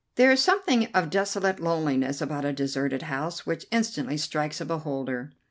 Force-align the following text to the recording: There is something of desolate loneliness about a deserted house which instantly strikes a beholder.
There 0.15 0.31
is 0.31 0.41
something 0.41 0.87
of 0.95 1.11
desolate 1.11 1.59
loneliness 1.59 2.21
about 2.21 2.43
a 2.43 2.53
deserted 2.53 3.03
house 3.03 3.45
which 3.45 3.67
instantly 3.69 4.17
strikes 4.17 4.59
a 4.59 4.65
beholder. 4.65 5.31